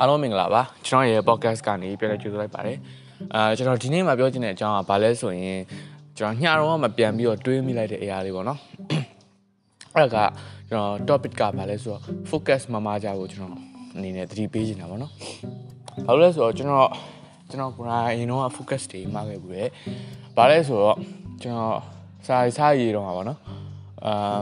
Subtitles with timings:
[0.00, 2.78] အားလုံးမင်္ဂလာပါကျွန်တော်ရဲ့ podcast ကနေပြန်လည်ကြိုဆိုလိုက်ပါတယ်
[3.34, 5.60] အာကျွန်တော်ဒီနေ့မှာပြောချင်တဲ့အကြောင်းကဘာလဲဆိုရင်
[6.18, 8.58] ကျွန်တော်ညတော့မှပြန်ပြီးတော့တွေးမိလိုက်တဲ့အရာလေးပေါ့နော်
[9.94, 10.28] အဲ့ဒါက
[10.70, 13.54] ကျွန်တော် topic ကဘာလဲဆိုတော့ focus မမကြဖို့ကျွန်တော်
[13.96, 15.12] အနေနဲ့သတိပေးချင်တာပေါ့နော်
[16.06, 16.90] ဘာလို့လဲဆိုတော့ကျွန်တော်
[17.50, 19.64] ကျွန်တော်ကိုယ်တိုင်တော့ focus တွေမှာခဲ့ဘူးလေ
[20.36, 20.96] ဘာလဲဆိုတော့
[21.42, 21.78] ကျွန်တော်
[22.26, 23.38] စာစာရေးတော့မှာပေါ့နော်
[24.04, 24.40] အာ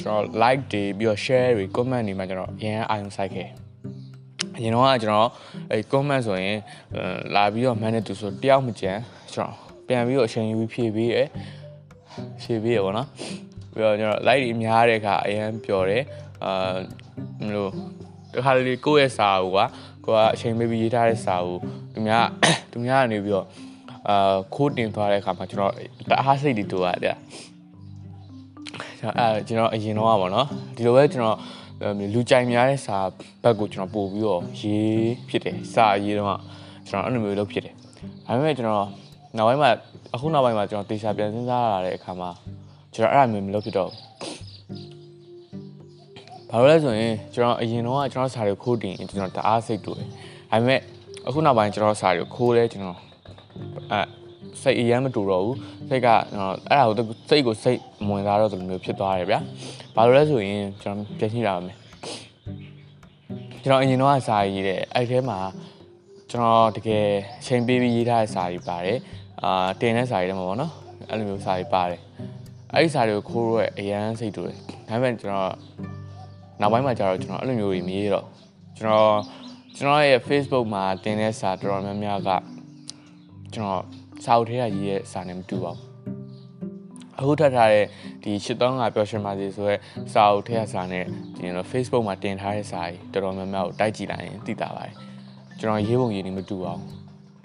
[0.00, 3.48] ကျွန်တော် like တွေပြီးတော့ share တွေ comment တွေမှာကျွန်တော်အရင်အာရုံစိုက်ခဲ့
[4.56, 5.30] အရင်တော့ကကျွန်တော်
[5.70, 6.58] အဲ comment ဆိုရင်
[7.34, 9.00] လာပြီးတော့ man နဲ့သူဆိုတယောက်မကြမ်း
[9.34, 9.54] ကျွန်တော်
[9.86, 11.16] ပြန်ပြီးတော့အချိန်ယူဖြည့်ပေးရ
[12.42, 13.08] ဖြည့်ပေးရပေါ့နော်
[13.74, 16.04] ပြီးတော့ကျွန်တော် like တွေများတဲ့အခါအရင်ပျော်တယ်
[16.44, 16.74] အာ
[17.44, 17.70] မလို့
[18.34, 19.58] တခါလေကိုယ့်ရဲ့စာကိုက
[20.04, 21.56] ကိုကအချိန်ပေးပြီးရေးထားတဲ့စာကို
[21.94, 22.26] သူများ
[22.72, 23.46] သူများကနေပြီးတော့
[24.08, 25.72] အာခိုးတင်သွားတဲ့အခါမှာကျွန်တော်
[26.10, 27.16] တအားစိတ်တွေတူရတယ်
[29.18, 30.46] အဲကျွန်တော်အရင်တော့ပါနော်
[30.76, 31.36] ဒီလိုပဲကျွန်တော်
[32.14, 32.98] လူကြိုင်များတဲ့စာ
[33.42, 36.38] ဘက်ကိုကျွန်တော်ပို့ပြီးတော့ရေးဖြစ်တယ်စာရေးတော့
[36.88, 37.74] ကျွန်တော်အဲ့လိုမျိုးလုပ်ဖြစ်တယ်
[38.26, 38.86] ဒါပေမဲ့ကျွန်တော်
[39.36, 39.70] နောက်ပိုင်းမှာ
[40.14, 42.30] အခုနောက်ပိုင်းမှာကျွန်တော်တေချာပြန်စဉ်းစားရတဲ့အခါမှာ
[42.94, 43.90] ကျွန်တော်အဲ့လိုမျိုးမလုပ်ဖြစ်တော့
[46.50, 50.08] ဘာလို့လဲဆိုရင်ကျွန်တော်အရင်တော့ကျွန်တော်စာတွေခိုးတင်ကျွန်တော်တအားစိတ်တူတယ်
[50.50, 50.80] ဒါပေမဲ့
[51.26, 52.98] အခုနောက်ပိုင်းကျွန်တော်စာတွေခိုးလဲကျွန်တော်
[53.92, 54.21] အဲ
[54.62, 55.56] စိတ်အရမ်းမတူတော့ဘူး
[55.88, 59.40] စိတ်ကကျွန်တော်အဲ့ဒါကိုစိတ်ကိုစိတ်မဝင်စားတော့တယ်မျိုးဖြစ်သွားတယ်ဗျာ
[59.94, 61.76] ဘာလို့လဲဆိုရင်ကျွန်တော်ပြန်ကြည့်ရအောင်မယ်
[63.62, 65.38] ကျွန်တော်အရင်တော့စာရေးတယ်အဲ့ထဲမှာ
[66.30, 67.06] ကျွန်တော်တကယ်
[67.46, 68.98] ချိန်ပေးပြီးရေးထားတဲ့စာတွေပါတယ်
[69.42, 70.72] အာတင်တဲ့စာတွေတည်းမှာပေါ့နော်
[71.08, 72.00] အဲ့လိုမျိုးစာတွေပါတယ်
[72.72, 74.58] အဲ့ဒီစာတွေကိုခိုးတော့အရန်စိတ်တူတယ်
[74.88, 75.54] ဒါပေမဲ့ကျွန်တော်
[76.60, 78.26] နောက်ပိုင်းမှာကျတော့ကျွန်တော်အဲ့လိုမျိုးတွေမရေးတော့
[78.78, 79.16] ကျွန်တော်
[79.76, 82.30] ကျွန်တော်ရဲ့ Facebook မှာတင်တဲ့စာတော်တော်များများက
[83.54, 83.82] ကျွန်တော်
[84.24, 85.92] စာအုပ်ထဲကရေးတဲ့စာနဲ့မတူပါဘူး
[87.18, 87.86] အခုထပ်ထားတဲ့
[88.24, 89.74] ဒီ8300ပျော်ရွှင်ပါစေဆိုရဲ
[90.12, 91.04] စာအုပ်ထဲကစာနဲ့
[91.36, 94.94] ဒီနော် Facebook မှာတင်ထားတဲ့စာကြီးတော်တော်များများကိုတိုက်ကြည့်လိုက်ရင်သိတာပါတယ်
[95.58, 96.82] ကျွန်တော်ရေးပုံရေးနေမတူအောင်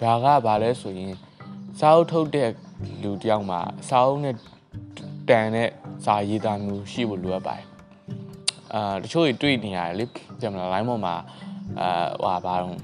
[0.02, 1.14] ဒါကဘာလဲဆိုရင်
[1.80, 2.50] စာအုပ်ထုတ်တဲ့
[3.04, 3.60] လူတယောက်မှာ
[3.90, 4.36] စာအုပ်နဲ့
[5.30, 5.70] တန်တဲ့
[6.06, 7.66] စာရေးသားမျိုးရှိဖို့လိုအပ်ပါတယ်
[8.74, 10.06] အာတချို့တွေတွေ့နေရတယ်လေ
[10.42, 11.16] ကြမလား line ပေါ်မှာ
[11.80, 11.92] အာ
[12.24, 12.80] ဟာဘာတော့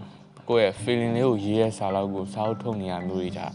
[0.50, 3.48] ကိုယ့်ရဲ့ feeling လေးကိုရေးရစာလောက်ကိုစာအုပ်ထုတ်နေရမျိုးတွေじゃ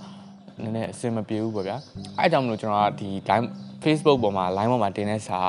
[0.62, 1.76] နည်းနည်းအဆင်မပြေဘူးပေါ့ဗျာ
[2.18, 3.46] အဲအကြောင်းမလို့ကျွန်တော်ကဒီ line
[3.84, 5.40] Facebook ပေါ်မှာ line ပေါ်မှာတင်တဲ့စာ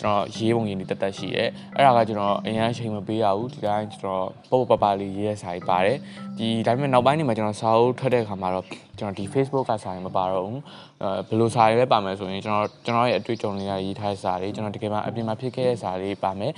[0.00, 5.98] ကျွန်တော်ရေးပုံရင်းတွေတက်တက်ရှိရဲအဲ့ဒါကကျွန်တော်အရင်အချိန်မပေးရဘူးဒီတိုင်းကျွန်တော်ပေါ့ပပလေးရေးရစာကြီးပါတယ်
[6.38, 8.66] ဒီဒါပေမဲ့နောက်ပိုင်းနေမှာကျွန်တော်စာအုပ်ထွက်တဲ့အခါမှာတော့
[8.98, 10.60] ကျွန်တော်ဒီ Facebook ကစာရင်မပါတော့ဘူး
[11.02, 16.52] အဲဘယ်လိုစာတွေလဲပါမယ်ဆိုရင်ကျွန်တော်ကျွန်တော်ရဲ့အတွေ့အကြုံတွေကရေးထားတဲ့စာတွေကျွန်တော်တကယ်မှအပြင်မှာဖြစ်ခဲ့တဲ့စာတွေပါမယ်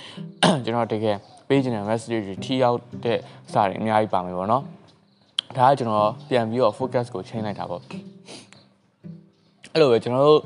[0.65, 1.17] ကျွန်တော်တကယ်
[1.49, 3.19] ပေးချင်တဲ့ message တွေထိရောက်တဲ့
[3.53, 4.63] စာတွေအများကြီးပါမယ်ပေါ့နော်
[5.57, 7.83] ဒါကကျွန်တော်ပြန်ပြီးတော့ focus ကိုချိန်လိုက်တာပေါ့
[9.73, 10.41] အဲ့လိုပဲကျွန်တော်တို့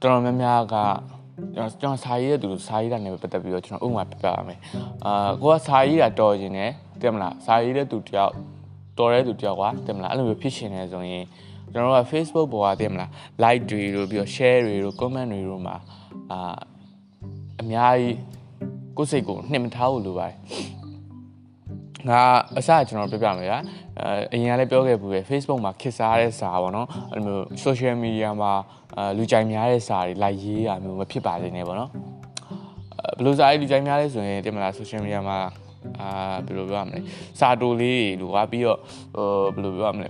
[0.00, 0.76] တော်တော်များများက
[1.54, 4.58] ကျွန်တော်ကျွန်တော်စာရေးတဲ့သူစာရေးတာနဲ့ပတ်သက်ပြီးတော့ကျွန်တော်ဥပမာပြပြပါမယ်
[5.04, 6.70] အာကိုကစာရေးတာတော်ခြင်းနဲ့
[7.00, 8.32] တင်မလားစာရေးတဲ့သူတယောက်
[8.98, 11.24] တော်တဲ့သူတယောက်ကတင်မလားအဲ့လိုမျိုးဖြစ်ရှင်နေဆိုရင်
[11.72, 13.10] ကျွန်တော်တို့က Facebook ပေါ်ကတင်မလား
[13.42, 15.76] like တွေတို့ပြီးတော့ share တွေတို့ comment တွေတို့မှာ
[16.32, 16.38] အာ
[17.60, 18.16] အများကြီး
[18.96, 20.36] ကိုယ်စိတ်ကိုနှိမထားဖို့လိုပါတယ်
[22.08, 22.20] ငါ
[22.58, 23.58] အစကျွန်တော်ပြပြမယ်ဗျာ
[24.00, 28.52] အဲအရင်ကလည်းပြောခဲ့ဘူးပဲ Facebook မှာခစ်စားတဲ့စာပေါ့နော်အဲ့လိုမျိုး social media မှာ
[28.96, 31.90] အဲလူကြိုင်များတဲ့စာတွေလိုက်ရေးရမျိုးမဖြစ်ပါစေနဲ့ပေါ့နော်
[33.16, 35.38] ဘယ်လိုစာရေးလူကြိုင်များလဲဆိုရင်တင်မလား social media မှာ
[35.99, 36.09] အာ
[36.45, 36.99] ဘယ်လိုပြောရမလဲ
[37.39, 38.79] စာတိုလေးတွေလို့ဟာပြီးတော့
[39.15, 40.09] ဟိုဘယ်လိုပြောရမလဲ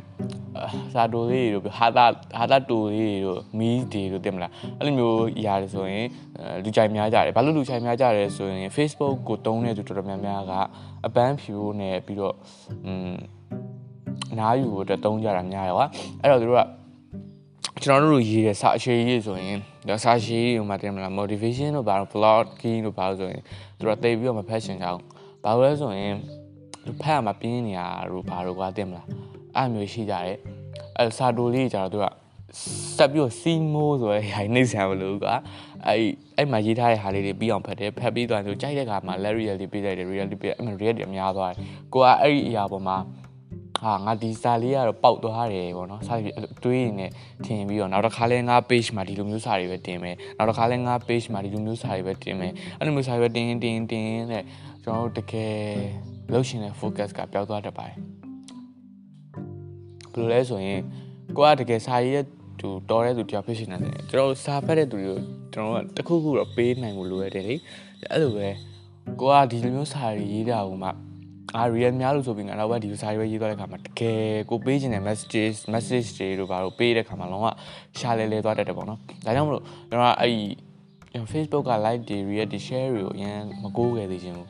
[0.94, 2.06] စာတိုလေးတွေတို့ဟာတာ
[2.38, 6.08] ဟာတာတိုလေးတွေတို့မီးတွေတို့တင်မလားအဲ့လိုမျိုးຢာတယ်ဆိုရင်
[6.64, 10.54] လူကြိုင်များကြတယ်ဘာလို့လူကြိုင်များကြတယ်ဆိုရင် Facebook ကိုတုံးတဲ့သူတော်တော်များများက
[11.06, 12.36] အပန်းဖြူနဲ့ပြီးတော့
[12.86, 13.14] อืม
[14.40, 15.86] နားယူဖို့အတွက်တုံးကြတာများရွာ
[16.22, 16.62] အဲ့တော့သူတို့က
[17.84, 23.44] ကျွန်တော်တို့ရေးတဲ့စာအခြေရေးဆိုရင်ဒါစာရှိတွေမှာတင်မလား motivation တို့ဘာလို့ blogging တို့ဘာလို့ဆိုရင်
[23.78, 25.02] သူတို့တိတ်ပြီးတော့မဖက်ရှင်ကြအောင်
[25.47, 26.15] ဘာလို့လဲဆိုရင်
[27.01, 27.81] ဖက်ရမှာပြင်းနေရ
[28.11, 29.07] တို့ဘာလို့ကွာတင်မလား
[29.57, 30.39] အဲ့မျိုးရှိကြတယ်
[30.99, 32.07] အဲ့စာတိုလေးကြတော့သူက
[32.97, 35.35] ဆက်ပြီးတော့စီမိုးဆိုရဲဟာနေဆံမလို့ကွာ
[35.87, 36.01] အဲ့
[36.37, 41.59] အဲ့မှာရေးထားတဲ့ဟာလေးတွေပြီးအောင်ဖတ်တယ်ဖတ်ပြီးသွားဆိုကြိုက်တဲ့ခါမှာ let reality ပေးလိုက်တယ် reality ပေးအမှ reality အများသွားတယ်
[41.93, 42.97] ကိုကအဲ့ဒီအရာပေါ်မှာ
[43.81, 46.35] ဟာငါဒီစာလေးကတော့ပေါက်သွားတယ်ပေါ့နော်စာပြီး
[46.65, 47.07] တွေးနေ
[47.45, 54.43] ထင်ပြီးတော့နောက်တစ်ခါလဲငါ page မှာဒီလိုမျိုးစာတွေပဲတင်မယ်နောက်တစ်ခါလဲငါ page မှာဒီလိုမျိုးစာတွေပဲတင်မယ်အဲ့လိုမျိုးစာတွေပဲတင်တင်တင်တဲ့
[54.87, 55.55] ကျွန်တော်တို့တကယ်
[56.33, 57.97] လှုပ်ရှင်တဲ့ focus ကပျောက်သွားတတ်ပါတယ်
[60.13, 60.81] ဘယ်လိုလဲဆိုရင်
[61.37, 62.27] ကိုကတကယ်စာရေးတဲ့
[62.61, 65.19] သူတော်တဲ့သူတယောက်ဖြစ်ရှင်နေတယ်ကျွန်တော်စာဖတ်တဲ့သူတွေကို
[65.53, 67.55] ကျွန်တော်ကတခုခုတော့ပေးနိုင်ဖို့လိုရတယ်လေ
[68.11, 68.49] အဲ့လိုပဲ
[69.21, 70.91] ကိုကဒီလိုမျိုးစာရေးတာကိုမှ
[71.57, 77.47] အာ real များလို့ဆိုပြီးငါတော့ပဲဒီစာရေးပဲရေးသွားတဲ့ခါမှာတကယ်ကိုပေးခြင်းတဲ့ messages message တွေတို့ဘာလို့ပေးတဲ့ခါမှာလုံးဝ
[77.99, 80.41] ရှာလဲလဲသွားတတ်တယ်ပေါ့နော်ဒါကြောင့်မလို့ကျွန်တော်ကအဲ့ဒီ
[81.33, 84.49] Facebook က like တွေ react တွေ share တွေကိုအရင်မကိုးခဲ့သေးခြင်းဘူး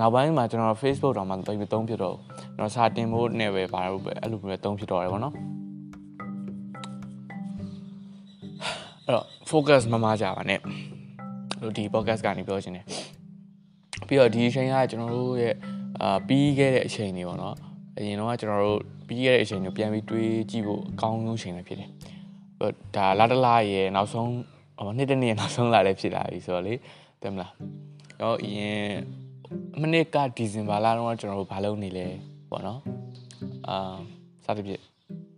[0.00, 2.22] နောက်ပိုင်းမှာကျွန်တော် Facebook တော့မှတိတ်မသုံးဖြစ်တော့ဘူး
[2.56, 5.34] ကျွန်တော်စာတင်ဖို့နဲ့ပဲပါတော့ပဲအဲ့လိုပဲသုံးဖြစ်တော့တယ်ပေါ့နော်
[9.06, 10.60] အဲ့တော့ focus မမကြပါနဲ့
[11.62, 12.84] လို့ဒီ podcast ကနေပြောချင်တယ်
[14.08, 15.54] ပြီးတော့ဒီအချိန်ကကျွန်တော်တို့ရဲ့
[16.00, 17.54] အာပြီးခဲ့တဲ့အချိန်တွေပေါ့နော်
[17.98, 21.90] အရင်တော့ကျွန်တော်တို့ပြီးခဲ့တဲ့အချိန်တွေပြန်ပြီးတွေးကြည့်ဖို့အကောင်းဆုံးအချိန်ပဲဖြစ်တယ်
[22.96, 24.30] ဒါလာတလားရဲ့နောက်ဆုံး
[24.78, 26.74] ဟိုနှစ်တနေ့နောက်ဆုံးလာလည်းဖြစ်လာပြီဆိုတော့လေ
[27.22, 27.52] တယ်မလား
[28.20, 28.80] တော့အရင်
[29.80, 32.06] မနစ်ကဒီဇင်ဘာလတော့ကျွန်တော်တို့ဘာလုပ်နေလဲ
[32.50, 32.80] ပေါ့နော်
[33.68, 33.96] အာ
[34.44, 34.82] စသဖြင့်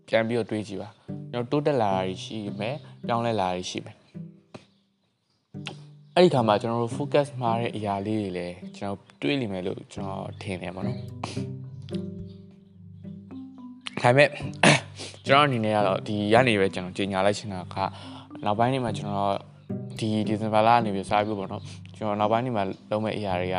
[0.08, 0.88] ပြန်ပြီးတော့တွေးကြည့်ပါ
[1.31, 2.76] ကျွန်တော်တိုးတက်လာတာရှိမယ်
[3.06, 3.96] ပြောင်းလဲလာတာရှိမယ်
[6.14, 10.99] အဲ့ဒီခါမှာကျွန်တော်တို့ focus မှားတဲ့အရာလေးတွေလည်းကျွန်တော်တွေးလိမ့်မယ်လို့ကျွန်တော်ထင်တယ်ပေါ့နော်
[14.02, 14.29] ဒါပေမဲ့
[15.26, 17.76] ကျွန်တော်အနေနဲ့ကတော့ဒီရနေပဲကျွန်တော်ကြီးညာလိုက်ချင်တာက
[18.44, 19.35] နောက်ပိုင်းနေမှာကျွန်တော်
[19.99, 21.62] ဒီဒီဇင်ဘာလကနေပြီးစားပြီးပေါ့နော်
[21.96, 23.56] ကျွန်တော်နောက်ပိုင်းနေမှာလုံးမဲ့အရာတွေက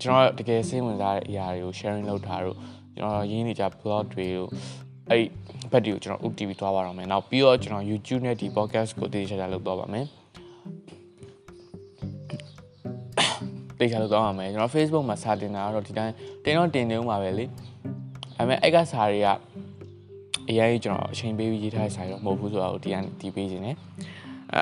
[0.00, 2.56] ကျွန်တော်တကယ်စိတ်ဝင်စားတဲ့အရာတွေကို sharing လုပ်တာတို့
[2.96, 4.48] ကျွန်တော်ရင်းနေကြ blog တွေတို့
[5.10, 5.22] အဲ့
[5.72, 10.06] ဘက်တွေကိုကျွန်တော် UTV သွားပါတော့မယ်နောက်ပြီးတော့ကျွန်တော် YouTube နဲ့ဒီ podcast ကိုတည်တည်ချာချာလုပ်သွားပါမယ်
[13.78, 16.12] တေချာလုပ်သွားပါမယ်ကျွန်တော် Facebook မှာစာတင်တာကတော့ဒီတိုင်း
[16.44, 17.52] တင်တော့တင်နေဦးမှာပဲလေဒါ
[18.36, 19.28] ပေမဲ့အဲ့ကစာတွေက
[20.50, 23.76] အရင်ကျွန်တော်အချိန်ပေးပြီးရေးထားတဲ့စာတွေတော့မဟုတ်ဘူးဆိုတော့ဒီကဒီပေးခြင်းနဲ့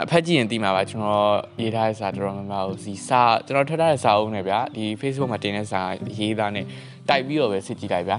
[0.04, 5.80] အဖက်ကြည့်ရင်သိမှာပါကျွန်တော်ရေးထားတဲ့စာတော်တော်များများကိုစီစာကျွန်တော်ထွက်ထားတဲ့စာအုပ်နဲ့ဗျာဒီ Facebook မှာတင်တဲ့စာ
[6.18, 6.66] ရေးသားနဲ့
[7.08, 8.18] တိုက်ပြီးတော့ပဲစစ်ကြည့်လိုက်ဗျာ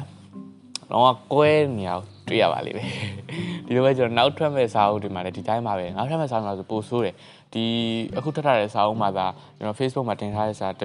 [0.91, 2.89] တော့ကွဲနေအောင်တွေ့ရပါလိမ့်မယ်
[3.65, 7.15] ဒီလိုပဲကျွန်တော်နောက်ထွက်မဲ့စာအုပ်တွေမှာလည်းဒီတိုင်းပါပဲနောက်ထွက်မဲ့စာအုပ်မှာဆိုပို့ဆိုးတယ်
[7.53, 7.63] ဒီ
[8.17, 9.25] အခုထွက်ထားတဲ့စာအုပ်မှာသာ
[9.57, 10.81] ကျွန်တော် Facebook မှာတင်ထားတဲ့စာတ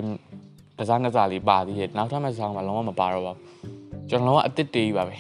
[0.89, 5.17] စားနှစ်စာလေးပါသေးတယ်နောက်ထွက်မဲ့စာအုပ်မှာလုံးဝမပါတော့ပါဘူးကျွန်တော်လုံးဝအစ်စ်တေးကြီးပါပဲ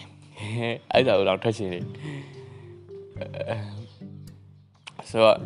[0.92, 1.84] အဲ့ဒါကိုတော့ထွက်ချင်တယ်
[5.10, 5.37] ဆိုတော့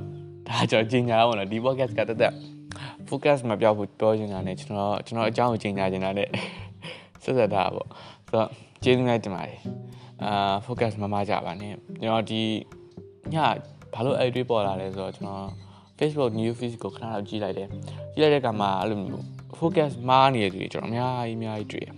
[0.48, 2.34] ဒါကြောင့်ကြီးညာတော့နော်ဒီ podcast ကတသက်
[3.08, 6.28] focus မပြောက်ဘူးပြောချင်တာနဲ့ကျွန်တော်ကျွန်တော်အကြောင်းကိုကြီးညာချင်တာနဲ့
[7.24, 7.88] ဆက်ဆက်တာပေါ့
[8.26, 8.48] ဆိုတော့
[8.82, 9.58] ကျေးဇူးများတင်ပါတယ်
[10.24, 12.42] အာ focus မမကြပါနဲ့ကျွန်တော်ဒီ
[13.34, 13.36] ည
[13.94, 15.46] ဘာလို့အဲ့တွေးပေါ်လာလဲဆိုတော့ကျွန်တော်
[15.98, 17.68] Facebook new feed ကိုခဏလောက်ကြည့်လိုက်တယ်
[18.14, 19.24] ကြည့်လိုက်တဲ့အခါမှာအဲ့လိုမျိုး
[19.58, 21.94] focus မားနေတဲ့သူတွေကျွန်တော်အများကြီးအများကြီးတွေ့တယ်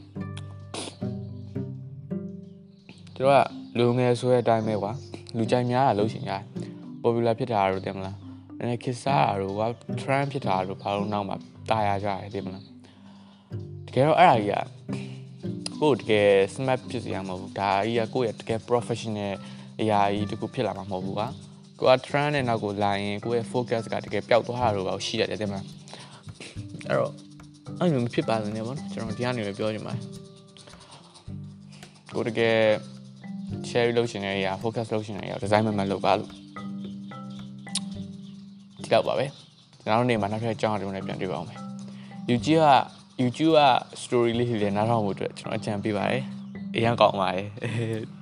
[3.16, 4.92] သူတို့ကလူငယ်ဆိုတဲ့အတိုင်းပဲကွာ
[5.36, 6.42] လူကြိုက်များတာလို့ရှင်ရတယ်
[7.02, 8.16] popular ဖြစ်တာတို့တင်မလား
[8.58, 9.62] နည်းနည်းခစ်စားတာတို့က
[10.00, 11.36] trend ဖြစ်တာတို့ဘာလို့နောက်မှာ
[11.70, 12.64] တာယာကြရတယ်တင်မလား
[13.86, 19.32] တကယ်တော့အဲ့ဒါကြီးကကိုယ်တကယ် smart ဖြစ်စီရမှာမဟုတ်ဘူးဒါကြီးကကိုယ့်ရဲ့တကယ် professional
[19.80, 21.28] အရာကြီးတခုဖြစ်လာမှာမဟုတ်ဘူးကွာ
[21.78, 25.64] ကိုက trend နဲ့နောက်ကိုလာရင်ကိုယ့်ရဲ့ focus ကတကယ်ပျောက်သွားတာတို့ပါရှိရတယ်တင်မလား
[26.88, 27.12] အဲ့တော့
[27.78, 30.02] အဲ့လိုမဖြစ်ပါနဲ့ပေါ့နော်ကျွန်တော်ဒီကနေပဲပြောချင်ပါတယ်
[32.14, 32.58] ကိုတကယ်
[33.70, 36.30] share လုပ်ရှင်တဲ့အရာ focus လုပ်ရှင်တဲ့အရာ design မှန်မှန်လုပ်ပါလို့
[38.82, 39.26] ဒီတော့ပါပဲ
[39.82, 41.60] ကျွန်တော်တို့နေမှာနောက်ထပ်အကြောင်းအရာတွေနဲ့ပြန်တွေ့ပါအောင်မယ်
[42.30, 42.70] YouTube က
[43.22, 43.62] YouTube က
[44.02, 46.22] story လေးတွေလည်းနားထောင်ဖို့အတွက်ကျွန်တော်အကြံပေးပါတယ်
[46.74, 48.15] အရင်ကောင်းပါတယ်